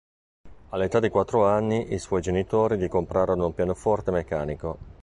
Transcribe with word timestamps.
All'età 0.69 0.99
di 0.99 1.09
quattro 1.09 1.45
anni, 1.45 1.93
i 1.93 1.99
suoi 1.99 2.23
genitori 2.23 2.75
gli 2.75 2.87
comprarono 2.87 3.45
un 3.45 3.53
pianoforte 3.53 4.09
meccanico. 4.09 4.77